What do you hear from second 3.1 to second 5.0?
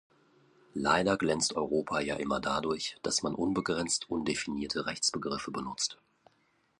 man unbegrenzt undefinierte